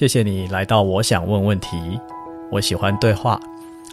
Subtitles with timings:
[0.00, 2.00] 谢谢你来到我想问问题。
[2.50, 3.38] 我喜欢对话，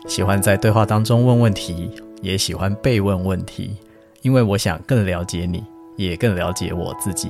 [0.08, 1.92] 喜欢在对话当中问问题，
[2.22, 3.76] 也喜欢被问问题，
[4.22, 5.62] 因为我想更了解你，
[5.98, 7.30] 也更了解我自己。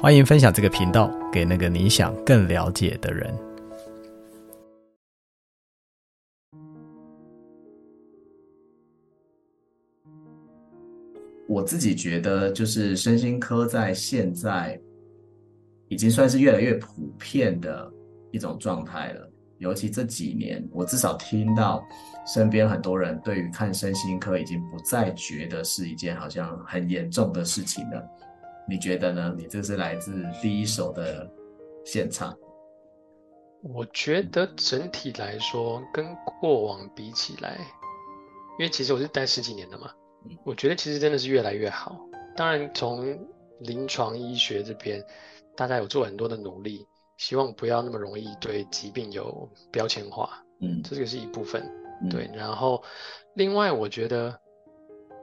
[0.00, 3.32] 欢迎分享这个频道给那个你想更了解的人。
[11.46, 14.76] 我自己觉得，就是身心科在现在
[15.88, 17.90] 已经算是越来越普遍的
[18.30, 19.30] 一种状态了。
[19.58, 21.82] 尤其这几年，我至少听到
[22.26, 28.06] 身边很多人对于看身心科已经不再觉得是一件好像很严重的事情了。
[28.68, 29.34] 你觉得呢？
[29.38, 31.26] 你这是来自第一手的
[31.84, 32.36] 现场。
[33.62, 36.06] 我觉得整体来说，跟
[36.40, 37.56] 过往比起来，
[38.58, 39.90] 因为其实我是待十几年的嘛。
[40.44, 41.98] 我觉得其实真的是越来越好。
[42.36, 43.18] 当然，从
[43.60, 45.02] 临床医学这边，
[45.56, 50.42] 大家有做很多的努力，希望不要那么容易对疾病有标签化。
[50.60, 51.62] 嗯，这个是一部分。
[52.02, 52.82] 嗯、对，然后
[53.34, 54.38] 另外，我觉得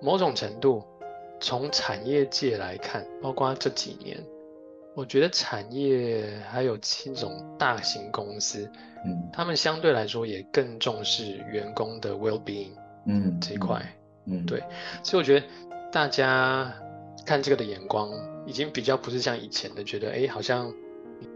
[0.01, 0.83] 某种程度，
[1.39, 4.17] 从产业界来看，包括这几年，
[4.95, 8.67] 我觉得产业还有这种大型公司，
[9.05, 12.71] 嗯，他们相对来说也更重视员工的 well-being，
[13.05, 13.79] 嗯，这一块。
[14.25, 14.63] 嗯，对，
[15.03, 15.45] 所以我觉得
[15.91, 16.73] 大家
[17.25, 18.09] 看这个的眼光
[18.45, 20.71] 已经比较不是像以前的，觉得哎，好像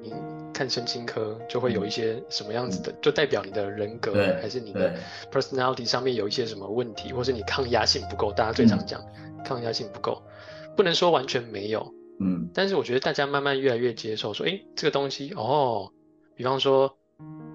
[0.02, 0.14] 你
[0.54, 4.96] 看身心科就会有一些什么样子的，嗯、就代表你的人格还是你的
[5.32, 8.32] personality 上面有一些什么问题，或是你抗压性不够。
[8.32, 10.22] 大家最常讲、嗯、抗压性不够，
[10.76, 15.92] 不能说完全没有，嗯，但是我觉得大家慢慢越来越接受说，说哎，这个东西哦，
[16.36, 16.98] 比方说。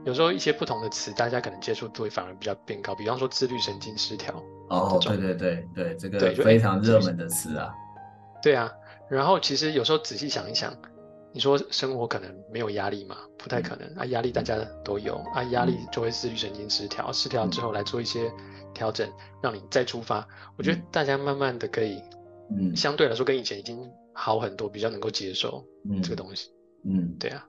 [0.05, 2.93] 有时候一些不同的词，大家可能接触度会反而比较变高。
[2.97, 4.35] 比方说自律神经失调。
[4.69, 7.73] 哦，对对对对，这个非常热门的词啊。
[8.43, 8.71] 对啊，
[9.09, 10.75] 然后其实有时候仔细想一想，
[11.33, 13.17] 你说生活可能没有压力嘛？
[13.39, 18.31] 不太可能啊，压力大家都有啊，压力就会自律神经失调，失调之后来做一些
[18.75, 19.09] 调整，
[19.43, 20.27] 让你再出发。
[20.59, 22.03] 我觉得大家慢慢的可以，
[22.57, 23.79] 嗯，相对来说跟以前已经
[24.13, 25.65] 好很多，比较能够接受
[26.03, 26.51] 这个东西。
[26.85, 27.47] 嗯，对啊。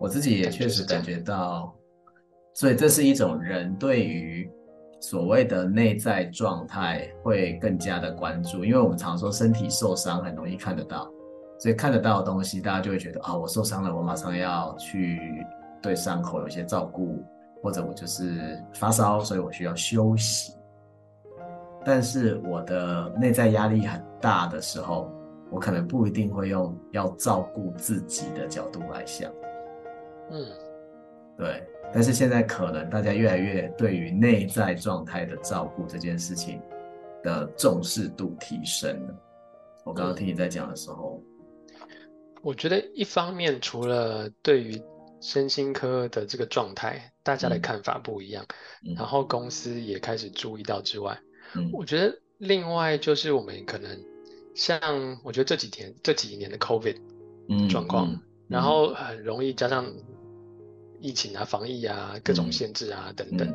[0.00, 1.72] 我自己也确实感觉到，
[2.52, 4.50] 所以这是一种人对于
[5.06, 11.06] 所谓的内在状态会更加的关注，因为我们常说身体受伤很容易看得到，
[11.58, 15.44] 所以看得到的东西，大家就会觉得啊、哦，我受伤了，我马上要去
[15.82, 17.22] 对伤口有些照顾，
[17.62, 20.54] 或者我就是发烧，所以我需要休息。
[21.84, 25.12] 但是我的内在压力很大的时候，
[25.50, 29.30] 我可能不一定会用要照顾自己的角度来想。
[30.30, 30.46] 嗯，
[31.36, 31.62] 对，
[31.94, 36.60] 但是现在可能大家越来越对于内在状态的照顾这件事情
[37.22, 39.14] 的重视度提升了。
[39.84, 41.22] 我刚刚听你在讲的时候，
[42.42, 44.82] 我觉得一方面除了对于
[45.20, 48.44] 身心科的这个状态，大家的看法不一样，
[48.84, 51.16] 嗯，然后公司也开始注意到之外，
[51.54, 53.96] 嗯，我觉得另外就是我们可能
[54.56, 54.80] 像
[55.22, 56.96] 我觉得这几天这几年的 COVID
[57.70, 59.86] 状况，嗯，然后很容易加上。
[61.04, 63.54] 疫情啊，防疫啊，各种限制啊，嗯、等等、嗯，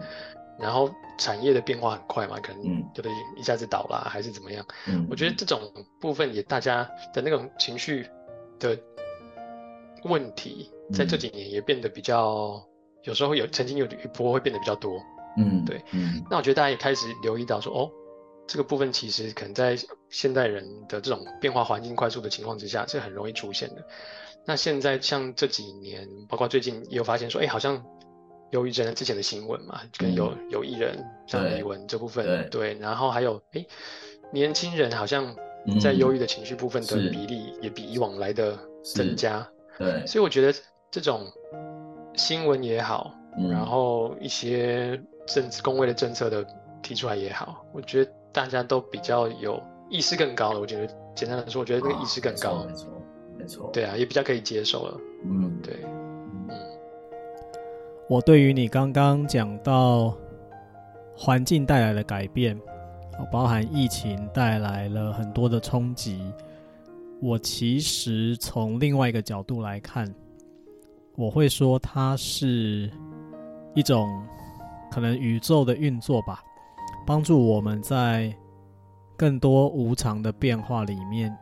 [0.60, 5.08] 然后产业的变化很快嘛，可能有的一下子倒了、嗯，还是怎么样、嗯？
[5.10, 5.60] 我觉得这种
[6.00, 8.08] 部分也大家的那种情绪
[8.60, 8.78] 的
[10.04, 12.64] 问题，在这几年也变得比较，
[13.04, 15.02] 有时候有曾经有一波会变得比较多。
[15.38, 15.84] 嗯，对。
[15.92, 17.92] 嗯，那我觉得大家也开始留意到说，哦，
[18.50, 19.78] 这个部分其实可能在
[20.10, 23.86] 现代人的这种变化环境快速的情况之下，是很容易出现的。
[24.44, 27.80] 那现在像这几年，包括最近也有发现说，哎，好像
[28.50, 33.64] 忧郁症之前的新闻嘛，跟有有艺人像李玟这部分对，对，然后还有哎，
[34.34, 35.36] 年轻人好像
[35.80, 38.58] 在忧郁的情绪部分的比例也比以往来的
[38.96, 40.60] 增加，对，所以我觉得
[40.90, 41.32] 这种
[42.16, 43.14] 新闻也好，
[43.52, 46.44] 然后一些政治工位的政策的
[46.82, 50.60] 提出来也好，我觉得大家都比较有意识更高了。
[50.60, 52.66] 我觉得简单来说，我觉得那个意识更高。
[53.38, 55.00] 没错，对啊，也比较可以接受了。
[55.24, 56.50] 嗯，对，嗯，
[58.10, 60.14] 我对于你刚刚讲到
[61.16, 62.60] 环境带来的改变，
[63.32, 66.22] 包含疫情带来了很多的冲击，
[67.22, 70.14] 我其实从另外一个角度来看，
[71.16, 72.92] 我会说它是
[73.74, 74.08] 一种
[74.92, 76.44] 可能宇宙的运作吧，
[77.10, 78.32] 帮助我们在
[79.18, 81.36] 更多无常的变化里面。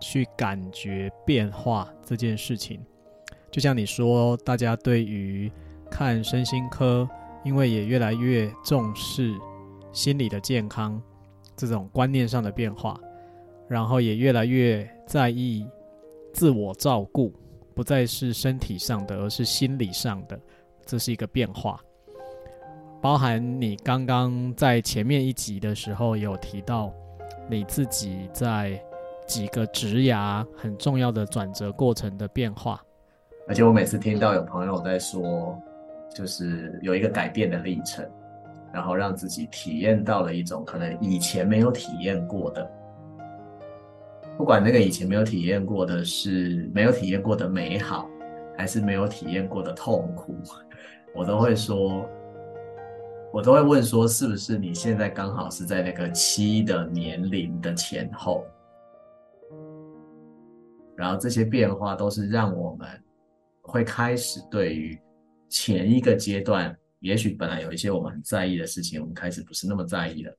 [0.00, 2.78] 去感觉变化这件事情，
[3.50, 5.50] 就像你说，大家对于
[5.90, 7.08] 看身心科，
[7.42, 9.34] 因为也越来越重视
[9.92, 11.00] 心理的健康
[11.56, 13.00] 这种观念上的变化，
[13.66, 15.66] 然后也越来越在意
[16.34, 17.32] 自我照顾
[17.74, 20.38] 不再是身体上的，而是心理上的，
[20.84, 21.80] 这是一个变化。
[23.04, 26.90] 包含你刚刚在前面一集的时候有提到，
[27.50, 28.82] 你自己在
[29.26, 32.82] 几个职涯很重要的转折过程的变化。
[33.46, 35.54] 而且我每次听到有朋友在说，
[36.14, 38.02] 就是有一个改变的历程，
[38.72, 42.70] 然后让自己体验到了一种可能以前没有体验过的。
[44.38, 48.08] 不管那个以前没有体验过的是没有体验过的美好，
[48.56, 50.34] 还是没有体验过的痛苦，
[51.14, 52.08] 我都会说，
[53.34, 58.46] 我都会问说，是不是你现在刚好是在那个七的年龄的前后？
[60.96, 62.88] 然后这些变化都是让我们
[63.60, 64.96] 会开始对于
[65.48, 70.32] 前一个阶段，也许本来有一些我们很在意的事情，我们开始不是那么在意了，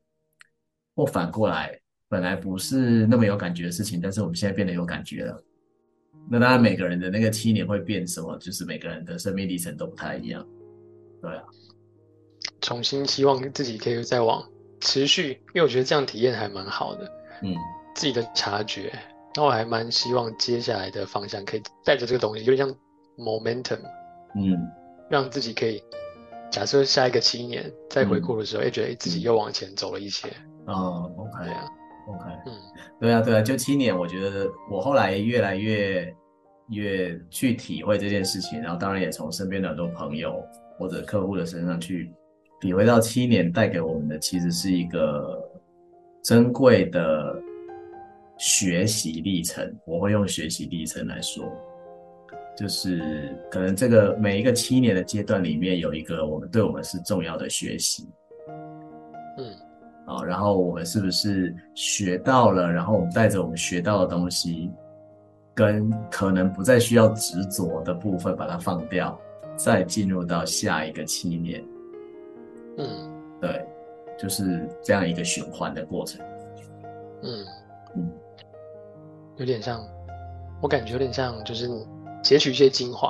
[0.96, 1.78] 或反过来。
[2.08, 5.44] 本来不是那么有感觉的事情，但是我们现在变得有感觉了。
[6.30, 10.48] 那当然，每个人的那个七年会变什么，就是每个人的生命历程都不太一样。
[11.22, 11.44] 对啊，
[12.66, 14.44] 重新希望自己可以再往
[14.82, 17.06] 持续，因为我觉得这样体验还蛮好的。
[17.44, 17.56] 嗯，
[17.94, 18.92] 自己的察觉，
[19.36, 22.76] 那我还蛮希望接下来的方向可以带着这个东西，有点像
[23.20, 23.78] momentum。
[24.34, 24.58] 嗯，
[25.12, 25.80] 让自己可以
[26.50, 30.28] 假设下一个七年再回顾的时候，哎、嗯，觉得自己又往前走了一些。
[30.66, 31.70] 哦，OK 啊。
[32.08, 32.54] OK，嗯，
[33.00, 36.12] 对啊，对啊，就七年，我觉得我后来越来越
[36.70, 40.44] 越去体会这件事情，然后当然也从身边的很多朋友
[40.80, 42.12] 或者客户的身上去
[42.62, 45.44] 体会到七年带给我们的其实是一个
[46.24, 47.36] 珍贵的
[48.38, 49.74] 学习历程。
[49.86, 51.46] 我会用学习历程来说，
[52.58, 58.10] 就是可能这个每一个七年的阶段里面有一个我们对我们是重要的学习。
[59.38, 59.54] 嗯
[60.08, 62.72] 啊，然后我们是不是学到了？
[62.72, 64.72] 然后我们带着我们学到的东西，
[65.54, 69.20] 跟可能不再需要执着的部分，把它放掉，
[69.58, 71.64] 再进入到下一个七年。
[72.78, 72.88] 嗯，
[73.42, 73.66] 对，
[74.18, 76.24] 就是这样一个循环的过程。
[77.24, 77.46] 嗯
[77.96, 78.12] 嗯，
[79.38, 79.82] 有点像，
[80.62, 81.70] 我感觉有点像，就是
[82.22, 83.10] 截取一些精华，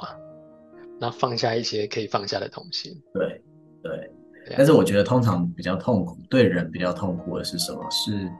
[0.99, 3.01] 然后放下一些可以放下的东西。
[3.13, 3.43] 对
[3.81, 4.11] 对。
[4.55, 7.83] 但是我觉得通常比较痛苦，对人比较痛苦的是什么？
[7.89, 8.31] 是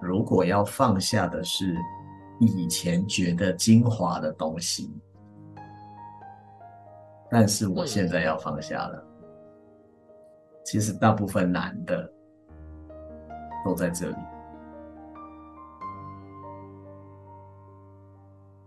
[0.00, 1.74] 如果要放下的是
[2.38, 4.88] 以前觉得精华的东西，
[7.28, 9.04] 但是我现在要放下了。
[10.70, 12.12] 其实大部分男的
[13.64, 14.16] 都在这里。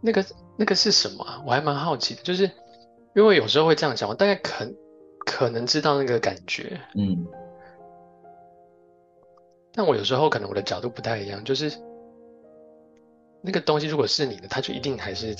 [0.01, 0.25] 那个
[0.57, 1.43] 那个是什么啊？
[1.45, 2.49] 我还蛮好奇的，就是
[3.13, 4.75] 因为有时候会这样想，我大概可能。
[5.23, 7.25] 可能知道那个感觉，嗯，
[9.71, 11.71] 但我有时候可能我的角度不太一样，就是
[13.41, 15.35] 那个东西如果是你的，它就一定还是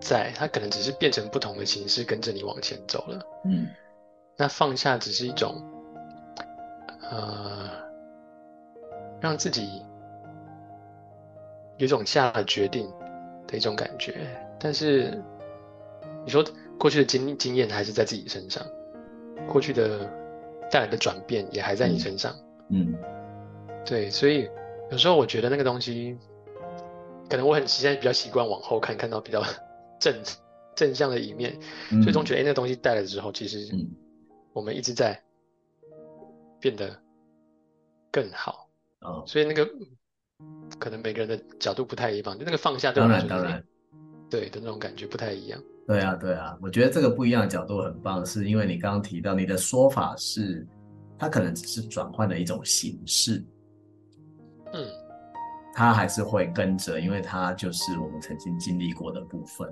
[0.00, 3.68] 在，它可能只是变成不同的形式跟着你往前走了，嗯，
[4.36, 5.54] 那放下只是一种，
[7.10, 7.70] 呃，
[9.20, 9.82] 让自己
[11.78, 12.90] 有种下了决定
[13.46, 14.14] 的一种感觉，
[14.58, 15.22] 但是
[16.24, 16.44] 你说。
[16.76, 18.62] 过去的经经验还是在自己身上，
[19.48, 20.00] 过去的
[20.68, 22.34] 带来的转变也还在你身上。
[22.68, 24.50] 嗯，嗯对，所以
[24.90, 26.18] 有时候我觉得那个东西，
[27.30, 29.40] 可能我很现在比较习惯往后看，看到比较
[30.00, 30.12] 正
[30.74, 31.56] 正向的一面，
[31.92, 33.60] 嗯、所以总觉得哎，那个东西带来之后，其实
[34.54, 35.22] 我们一直在
[36.58, 36.98] 变得
[38.10, 38.66] 更好。
[39.02, 39.68] 哦、所以那个
[40.78, 43.64] 可能每个人的角度不太一样，就那个放下对我来说，当然，当然
[44.30, 45.62] 对的那种感觉不太一样。
[45.86, 50.66] 对啊，对啊，我觉得这个不一样的角度很棒，是因为你刚刚提到你的说法是，
[51.18, 53.44] 它可能只是转换了一种形式，
[54.72, 54.88] 嗯，
[55.74, 59.70] 它还是会跟着，因为它就是我们曾经经历过的部分。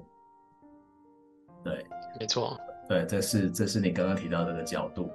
[1.65, 1.87] 对，
[2.21, 2.59] 没错，
[2.89, 5.11] 对，这是这是你刚刚提到这个角度。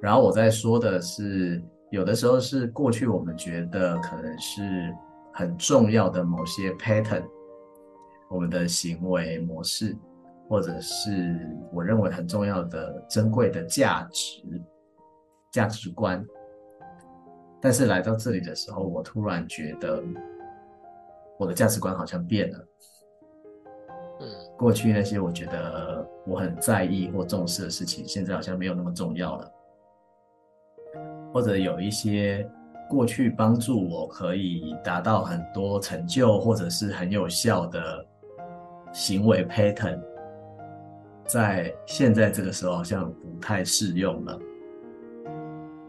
[0.00, 4.94] 然后我在说的是，有的时候是过去我们觉得可能是
[5.32, 7.24] 很重要的某些 pattern，
[8.28, 9.96] 我们的行为模式。
[10.48, 14.42] 或者是我认为很重要的、珍贵的价值、
[15.50, 16.22] 价值观，
[17.58, 20.02] 但是来到这里的时候，我突然觉得
[21.38, 22.58] 我的价值观好像变了。
[24.62, 29.52] 过去那些我觉得我很在意或重视的事情，现在好像没有那么重要了。
[31.32, 32.48] 或者有一些
[32.88, 38.06] 过去帮助我可以达到很多成就，或者是很有效的
[38.92, 40.00] 行为 pattern。
[41.26, 44.38] 在现在这个时候，好像不太适用了。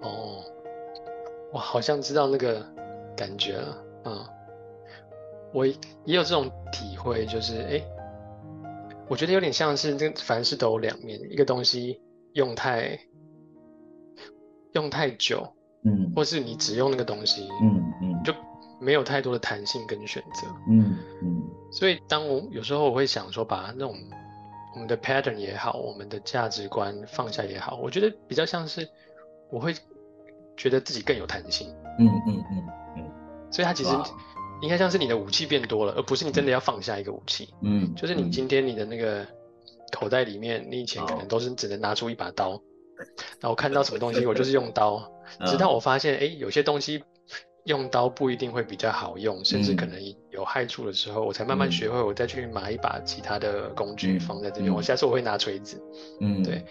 [0.02, 0.44] 哦，
[1.52, 2.60] 我好像知道那个
[3.16, 3.78] 感觉了。
[4.06, 4.18] 嗯，
[5.54, 5.76] 我也
[6.06, 7.82] 有这种体会，就是哎，
[9.10, 12.00] 我觉得有点像是这凡事都有两面，一个东西
[12.34, 12.98] 用太
[14.74, 15.46] 用太久，
[15.84, 18.34] 嗯，或是你只用那个东西，嗯嗯，就
[18.80, 21.44] 没有太多的弹性跟选择，嗯嗯。
[21.72, 23.96] 所以当我有时候我会想说，把那种
[24.74, 28.88] 我们的 pattern 也好，我们的价值观放下也好，我觉得比较像是
[29.52, 29.76] 我会
[30.56, 31.68] 觉得自己更有弹性，
[32.00, 32.68] 嗯嗯嗯
[32.98, 33.12] 嗯。
[33.52, 33.92] 所以它其实。
[34.64, 37.54] 应该像是你的武器变多了，而不是你真的要放下一个武器。
[37.62, 39.28] 嗯，就是你今天你的那个
[39.92, 42.52] 口袋里面，你以前可能都是只能拿出一把刀，
[43.42, 45.04] 然后看到什么东西，我就是用刀。
[45.46, 47.04] 直到我发现，哎，有些东西
[47.66, 50.00] 用刀不一定会比较好用，甚至可能
[50.32, 54.74] 有害处的时候，我才慢慢学会，我再去买一把其他的工具放在这边。
[54.74, 55.78] 我下次我会拿锤子。
[56.22, 56.66] 嗯，对，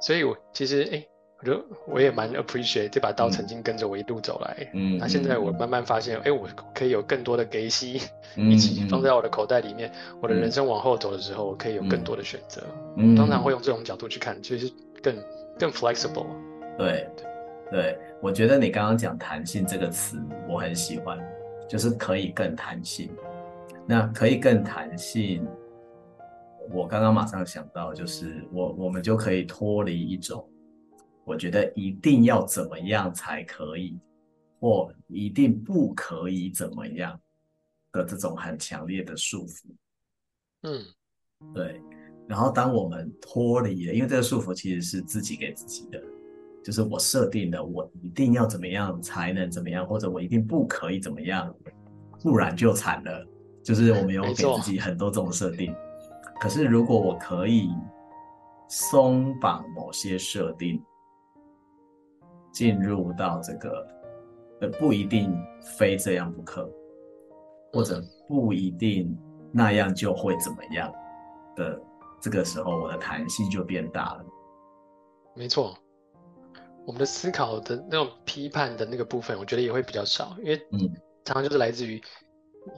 [0.00, 1.06] 所以我其实哎。
[1.38, 8.00] 我觉得我也蛮 appreciate 这把刀曾经跟着我一路走来，嗯，那现在我慢慢发现，哎、欸，我可以有更多的给息
[8.36, 12.62] 一起放在我的口袋里面，嗯、我的人生往后走的时候，我可以有更多的选择。
[12.96, 15.14] 嗯，通常会用这种角度去看，其实更
[15.58, 16.26] 更 flexible。
[16.78, 17.06] 对，
[17.70, 21.18] 对，我觉得你刚刚讲弹性这个词，我很喜欢，
[21.68, 23.10] 就是可以更弹性。
[23.86, 25.46] 那可以更弹性，
[26.72, 30.42] 我刚刚马上想到，就是我我们就可以脱离一种。
[31.26, 33.98] 我觉得一定要怎么样才可以，
[34.60, 37.20] 或一定不可以怎么样
[37.90, 39.64] 的这种很强烈的束缚。
[40.62, 40.84] 嗯，
[41.52, 41.80] 对。
[42.28, 46.00] 然后当我们脱离了，因为这个束缚其实是自己给自己的，
[46.62, 51.52] 就是我设定的，我一定要怎么样才能怎么样，或者我一定不可以怎么样，
[52.22, 53.26] 不然就惨了。
[53.64, 55.74] 就是我们有给自己很多这种设定。
[56.40, 57.68] 可是如果我可以
[58.68, 60.80] 松绑某些设定。
[62.56, 63.86] 进入到这个，
[64.62, 65.30] 呃，不一定
[65.76, 66.66] 非这样不可，
[67.70, 69.14] 或者不一定
[69.52, 70.90] 那样就会怎么样
[71.54, 71.78] 的
[72.18, 74.24] 这个时候，我的弹性就变大了。
[75.34, 75.76] 没错，
[76.86, 80.78] 我们的思考的那种批判的那个部分，我觉得也会比较少，因为嗯，
[81.26, 82.02] 常常就是来自于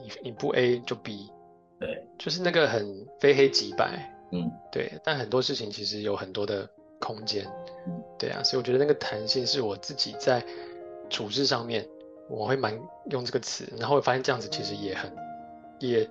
[0.03, 1.31] 你你不 A 就 B，
[1.79, 2.85] 对，就是那个很
[3.21, 6.69] 非黑即白，嗯，对，但很多事情其实有很多的。
[6.99, 7.45] 空间，
[8.17, 10.43] 对啊，所以我觉得那个弹性是我自己在
[11.09, 11.85] 处事上面，
[12.29, 12.77] 我会蛮
[13.09, 15.11] 用这个词，然后我发现这样子其实也很，
[15.79, 16.07] 也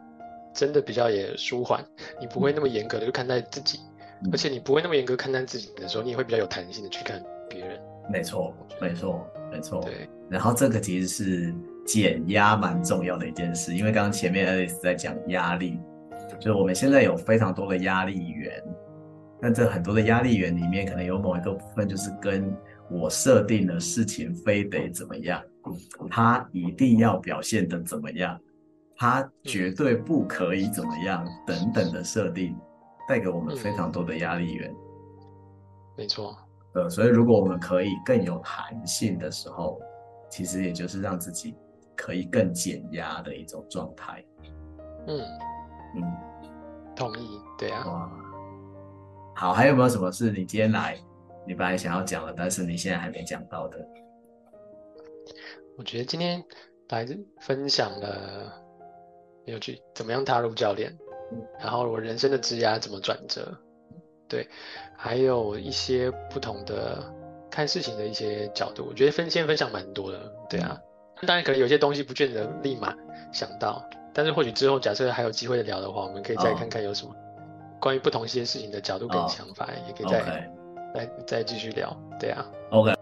[0.53, 1.85] 真的比较也舒缓，
[2.19, 3.79] 你不会那么严格的去看待自己，
[4.33, 7.79] 而且你不会那么严格看待自己的时候，你也会比较有弹性的去看别人。
[8.11, 9.81] 没错，没错，没错。
[9.83, 11.55] 对，然后这个其实是
[11.87, 15.79] 减压蛮重要的一件事，因为刚刚前面 Alice 在讲压力，
[16.41, 18.63] 就是我们现在有非常多的压力源。
[19.41, 22.53] 那这很多的压力源里面，可能有某一个部分就是跟
[22.91, 25.41] 我设定的事情非得怎么样，
[26.11, 28.41] 他一定要表现得怎么样，
[28.97, 32.57] 他绝对不可以怎么样等等的设定，
[33.09, 34.75] 带给我们非常多的压力源。
[35.97, 36.37] 没错，
[36.75, 39.81] 呃，所以如果我们可以更有弹性的时候，
[40.31, 41.55] 其实也就是让自己
[41.95, 44.25] 可以更减压的一种状态。
[45.07, 45.21] 嗯
[45.97, 46.03] 嗯，
[46.97, 48.11] 同意，对啊。
[49.39, 50.99] 好，还有没有什么是你今天来，
[51.47, 53.79] 你本来想要讲的，但是你现在还没讲到的？
[55.77, 56.43] 我觉得今天
[56.89, 57.07] 来
[57.41, 58.53] 分享了
[59.45, 60.93] 有去，怎么样踏入教练，
[61.61, 63.57] 然后我人生的职涯怎么转折，
[64.29, 64.45] 对，
[64.97, 67.01] 还有一些不同的
[67.49, 70.19] 看事情的一些角度，我觉得分先分享蛮多的，
[70.51, 70.77] 对啊，
[71.29, 72.93] 当然可能有些东西不见得立马
[73.33, 77.15] 想到，但是或许之后假设还有机会聊的话，我们可以再看看有什么。
[77.81, 80.45] 关于不同一些事情的角度跟想法，oh, 也可以再 okay.
[80.95, 81.97] 再再继续聊。
[82.19, 82.95] 对啊，OK。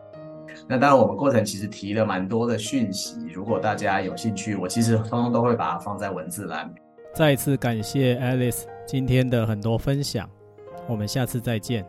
[0.69, 6.73] 那当然，我们过程其实提了蛮多的讯息，如果大家有兴趣，我其实通通都会把它放在文字栏。
[7.15, 10.29] 再一次感谢 Alice 今天的很多分享，
[10.89, 11.87] 我们下次再见。